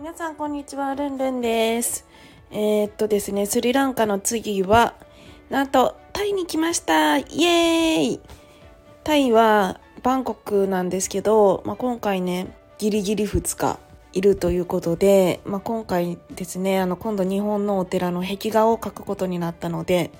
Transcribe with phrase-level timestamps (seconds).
[0.00, 2.06] 皆さんこんにちは、ルンルンです。
[2.52, 4.94] えー、っとですね、スリランカの次は、
[5.50, 7.18] なんと、タイに来ました。
[7.18, 8.20] イエーイ。
[9.02, 13.80] タイはバンコクなんですけど、まあ、今回ね、ギリギリ2日
[14.12, 20.12] いるということで、まあ、今回ですね、あの、今度日本のお寺の壁画を描くことになったので、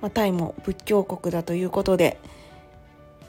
[0.00, 2.18] まあ、タイも仏教国だということで、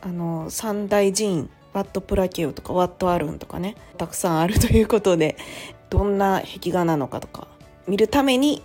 [0.01, 5.37] あの、三大寺院、ワットプラケオとかワットアルンとかね、たくさんあるということで、
[5.93, 7.47] どんな壁画なのかとか
[7.87, 8.63] 見るために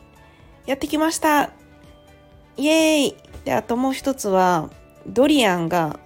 [0.64, 1.50] やってきました
[2.56, 4.70] イエーイで、あともう一つは、
[5.06, 6.00] ドリアンが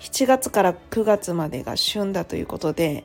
[0.00, 3.04] 7月から9月までが旬だということで、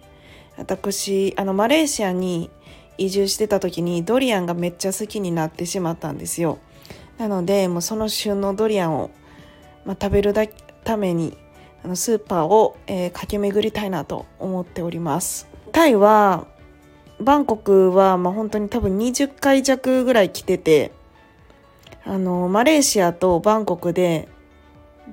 [0.58, 2.52] 私、あの、マレーシアに
[2.98, 6.60] 移住してた時にドリアンがめっちゃ好きになってしまったんですよ。
[7.18, 9.12] なので、もうその旬のドリアンを、
[9.86, 10.46] まあ、食べるだ
[10.84, 11.38] ために、
[11.84, 15.48] あのスーパーを、えー駆け巡りたいなと思っております。
[15.72, 16.48] タイは、
[17.20, 20.92] バンコクは、まあ、本当に多分20回弱ぐらい来てて、
[22.04, 24.28] あの、マレーシアとバンコクで、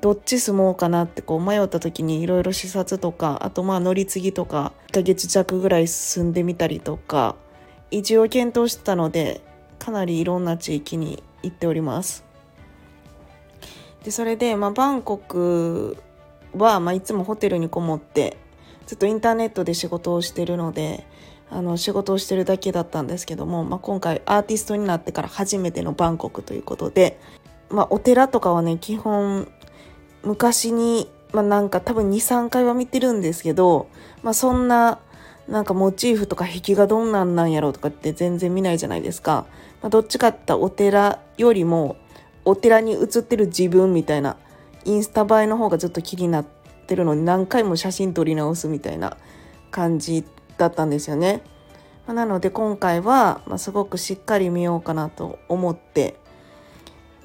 [0.01, 7.37] どっち住もうかなってこう迷った時にいろいろ視察とか、あとまあ乗り継ぎとか、1ヶ月弱ぐらい住んでみたりとか、
[7.91, 9.41] 移住を検討してたので、
[9.79, 12.25] かなりいろんな地域に行っております。
[14.05, 15.97] で、それで、まあ、バンコク
[16.57, 18.37] は、まあ、いつもホテルにこもって、
[18.87, 21.07] ずっとインターネットで仕事をしてるので、
[21.53, 27.21] あの仕事をしてるだけだったんですけども、まあ、今回アーティストになってから初めてのバンコクということで、
[27.69, 29.47] まあ、お寺とかはね基本
[30.23, 33.89] 昔に、まあ、なんか多分23回は見てるんですけど、
[34.23, 34.99] まあ、そんな
[35.47, 39.45] なんかモチーフとか壁画どんなんなんやろうとかって全然見ないじゃないですか、
[39.83, 41.97] まあ、どっちかって言ったらお寺よりも
[42.47, 44.39] お寺に写ってる自分みたいな
[44.87, 46.45] インスタ映えの方がずっと気になっ
[46.87, 49.19] てるのに何回も写真撮り直すみたいな
[49.71, 50.25] 感じ
[50.63, 51.43] だったんですよね。
[52.07, 56.17] まあなので今回は、ま、すごくしっかり見ようかなと思って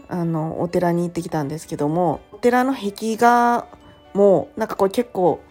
[0.08, 3.68] あのお寺に行ってきたんですけどもお寺の壁画
[4.14, 5.42] もなんかこれ結構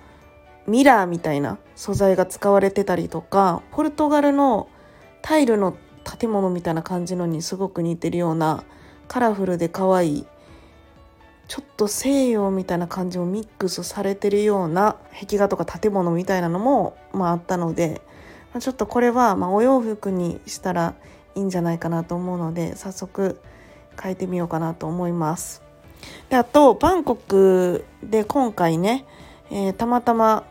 [0.67, 4.69] ミラーみたいな素材が使われてたりとかポルトガルの
[5.23, 8.65] タイルの建物みたいな感じのにすごく似てるような
[9.09, 10.27] カラフルで可愛い
[11.49, 18.00] ちょっと西洋みたいな感じもミックスされてるような壁画とか建物みたいなのも、まあ、あったので、
[18.53, 20.94] まあちょっとこれは、ま、お洋服にしたら
[21.34, 23.41] いいんじゃないかなと思うので早速
[24.00, 25.62] 変えてみようかなと思います。
[26.28, 29.06] であとバンコクで今回ね、
[29.50, 30.44] えーたまたま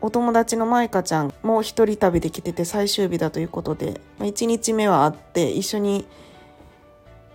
[0.00, 6.06] お友達のマイカちゃんも一人旅で来てて最終日だということで、まあ、1日目は会って一緒に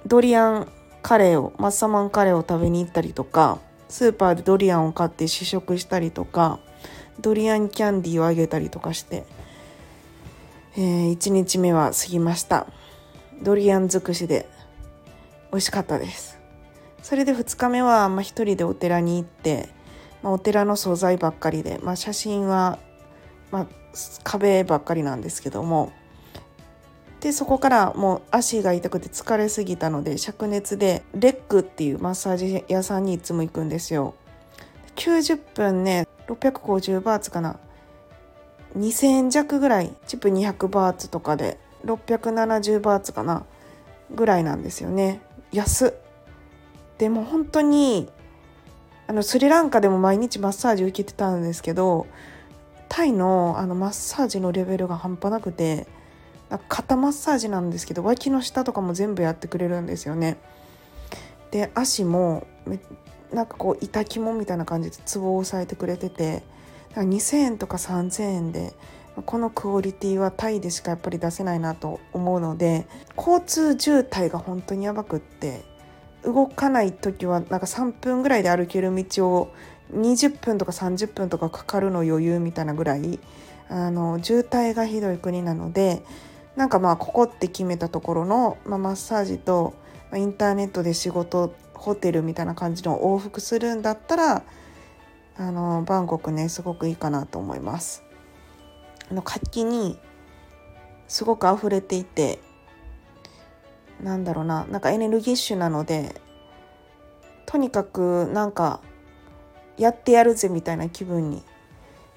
[0.06, 0.68] ドリアン
[1.01, 6.59] カレーをマッサマンカレーを食べに行ったりとかスーパーでドリアンを買って試食したりとか
[7.20, 9.26] ドリアンキャンディーをあげたりとかして、
[10.76, 12.68] えー、1日目は過ぎました。
[13.42, 14.48] ドリアン尽くしで
[15.52, 16.40] 美味しかったです。
[17.02, 19.70] それで2日目は、まあ、一人でお寺に行って、
[20.22, 22.80] まあ、お寺の素材ばっかりで、まあ、写真は、
[23.52, 23.68] まあ、
[24.24, 25.92] 壁ばっかりなんですけども
[27.20, 34.14] でそこからもう足が痛くて疲れすぎたので灼熱でレックっていうマッサージ屋さんにいつも行くんですよ。
[34.97, 37.58] 90分ね650バーツかな。
[38.78, 43.45] 2000円弱ぐらいチップ200バーツとかで670バーツかな
[44.13, 45.22] ぐらいなんですよね。
[45.54, 45.94] 安
[46.98, 48.10] でも本当に
[49.07, 52.07] あのスリランカでも毎日マッサージ受けてたんですけど
[52.89, 55.88] タイのあのマッサージのレベルが半端なくて
[56.50, 60.38] な肩マッサージなんですけど脇の下とかも全部やってくれるんですよね。
[61.51, 62.80] で足もめ
[63.33, 66.44] なんかこう板肝みたいな感じでツボを押さえてくれてて
[66.95, 68.74] 2,000円とか3,000円で
[69.25, 72.88] このクオリティはタイでしかやっぱり出せないなと思うので
[73.18, 75.63] 交通渋滞が本当にやばくって
[76.24, 79.53] 動かない時はなんか3分ぐらいで歩ける道を
[79.94, 83.19] 20分とか30分とかかかるの余裕みたいなぐらい
[83.69, 86.03] あの渋滞がひどい国なので
[86.56, 89.75] なんかまあここって決めたところの、まあ、マッサージと、
[90.15, 94.44] インターネットで仕事ホテルみたいな感じの往復するんだったら
[95.38, 98.03] あのバンコクねすごくいいかなと思います。
[99.09, 99.97] あの活気に
[101.07, 102.39] すごく溢れていて
[104.01, 106.19] なんだろうななんかエネルギッシュなので
[107.45, 108.81] とにかくなんか
[109.77, 111.44] やってやるぜみたいな気分に、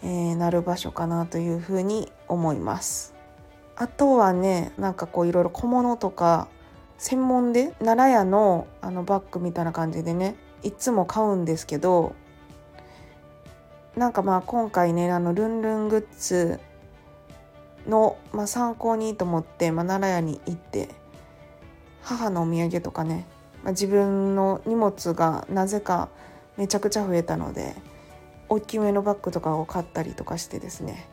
[0.02, 3.14] えー、なる場所かなというふうに思います。
[3.76, 6.48] あとはねなんかこういろいろ小物とか
[7.00, 12.14] 専門で奈良屋のあのバッグみたいな感じでねいつも買うんですけど
[13.96, 16.60] なんかまあ今回ねあのルンルングッズ
[17.88, 20.90] の、まあ、参考にと思って、まあ、奈良屋に行って
[22.02, 23.26] 母のお土産とかね、
[23.62, 26.10] まあ、自分の荷物がなぜか
[26.58, 27.76] めちゃくちゃ増えたので
[28.50, 31.08] 大きめのバッグとかを買ったりとかしてですね、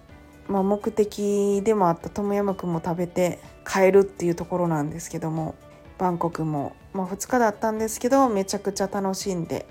[0.50, 5.56] まあ、目的でもあったトムヤムクンも食べて帰るっていうところなんですけども
[5.98, 9.66] バンコクも、まあ、2日だったんですけどめちゃくちゃ楽しんで、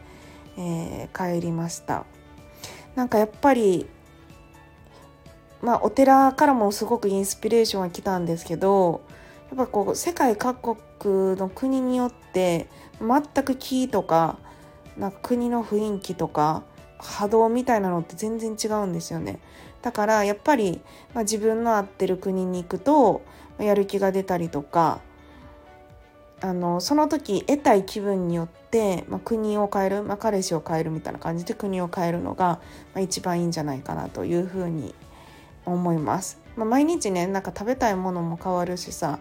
[0.58, 2.04] えー、帰りました。
[2.94, 3.86] なんかやっぱり
[5.60, 9.02] まあお寺からもすごくインスピレーションが来たんですけど
[9.48, 12.68] やっぱこう世界各国の国によって
[13.00, 14.38] 全く木とか
[14.96, 16.64] なんか国の雰囲気とか
[16.98, 19.40] 波動みたいなのって全然違うんですよね。
[19.82, 20.80] だからやっぱり、
[21.14, 23.22] まあ、自分の合ってる国に行くと
[23.58, 25.00] やる気が出たりとか
[26.46, 32.60] あのその時得たい気分によって、まあ、国を変える、まあ、彼氏を変えるみたいな感じで国を変えるのが、
[32.94, 34.94] まあ、一番いいんじゃないかなというふうに
[35.64, 36.38] 思います。
[36.54, 39.18] まあ、毎日ねなんか食べたいものも変わるしさ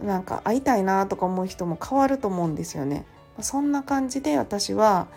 [0.00, 3.06] なんか会いたいなとか思う人も変わると思うんですよね。
[3.36, 5.08] まあ、そんな感じで私は、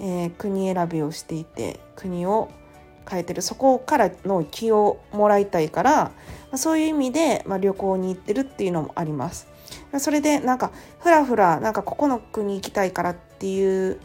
[0.00, 2.50] えー、国選びをしていて国を
[3.08, 6.12] 変えてるそこからの気をもらいたいから、ま
[6.52, 9.49] あ、そういう意味で、まあ、旅行に行ってるっていうのもあります。
[9.98, 10.70] それでなんか
[11.00, 14.00] ふらふらなんかここの国行きたいからっていう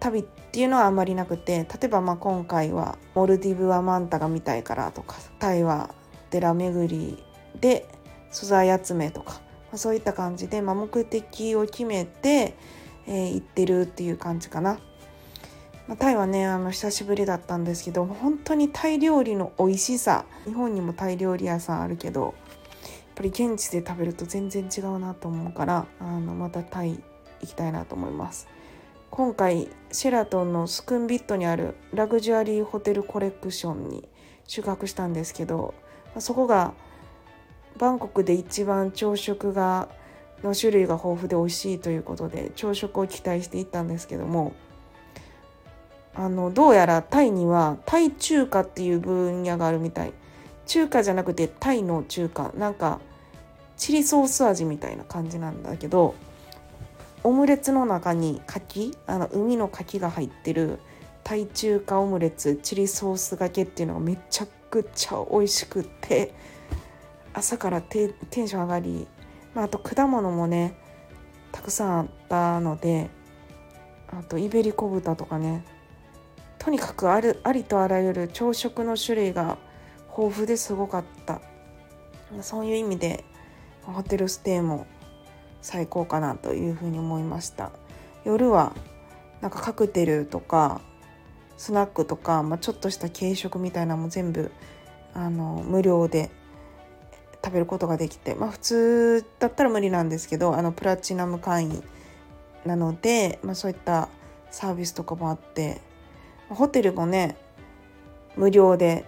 [0.00, 5.94] 旅っていうのはあんまりなくて例えばまあ今回はモルディブはマンタが見たいからとかタイは
[6.30, 7.22] 寺巡り
[7.60, 7.86] で
[8.30, 9.40] 素材集めとか、
[9.70, 12.56] ま、そういった感じで、ま、目的を決めて、
[13.06, 14.78] えー、行ってるっていう感じかな。
[15.98, 22.34] タイはねあの久しぶりだったんですけど本当にタイ料理の美味しさ日本にもタイ料理屋さんあるけど
[23.20, 26.98] ぱり現地で食べると全然違うなと思うからあのまたタイ
[27.42, 28.48] 行きたいなと思います。
[29.10, 34.08] 今回シェラトンのスクンビットにあるラグジュアリーホテルコレクションに
[34.46, 35.74] 宿泊したんですけど
[36.18, 36.74] そこが
[37.76, 39.88] バンコクで一番朝食が
[40.44, 44.54] の種類が豊富で美味しいということで朝食を期待していったんですけども
[46.14, 50.12] あのどうやらタイにはタイ中華っていう分野があるみたい。
[50.66, 52.52] 中華じゃなくてタイの中華。
[52.56, 53.00] なんか
[53.80, 56.14] チリソース味みたいな感じなんだけど
[57.24, 58.58] オムレツの中に牡
[58.92, 60.78] 蠣あの海の牡蠣が入ってる
[61.24, 66.34] タイ中華オムレツチリソースがけっていうのがめちゃくちゃ美味しくて
[67.32, 69.06] 朝からテンション上がり、
[69.54, 70.76] まあ、あと果物もね
[71.50, 73.08] たくさんあったので
[74.08, 75.64] あとイベリコ豚とかね
[76.58, 79.56] とにかくあるありとあらゆる朝食の種類が
[80.14, 81.40] 豊富ですごかった。
[82.42, 83.24] そういう意味で
[83.82, 84.86] ホテルステイも
[85.62, 87.70] 最高かなというふうに思いました。
[88.24, 88.74] 夜は
[89.40, 90.80] なんかカクテルとか
[91.56, 94.50] スナックとか、まあ、ちょっとした軽食みたいなのも全部
[95.14, 96.30] あの無料で
[97.44, 101.82] 食べることができて、まあ、普通だったら無理なんですけどあのプラチナム会員
[102.64, 104.08] なので、まあ、そういった
[104.50, 105.80] サービスとかもあって
[106.48, 107.36] ホテルもね
[108.36, 109.04] 無料で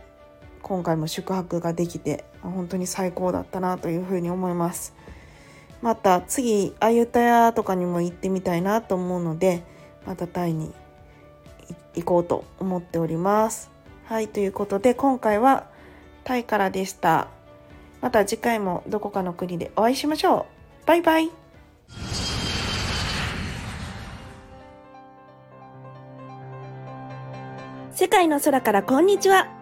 [0.63, 4.95] 今回も宿泊ができて本当に最高だったなというふうに思います。
[5.81, 9.65] また次アユタヤとかにも行ってみたいなと思うので
[10.07, 10.73] またタイに
[11.95, 13.71] 行こうと思っております。
[14.05, 15.67] はいということで今回は
[16.25, 17.29] タイからでした。
[18.01, 20.47] また次回もどこかの国でお会いしましょ
[20.85, 20.87] う。
[20.87, 21.31] バイバイ。
[27.93, 29.62] 世界の空からこんにちは。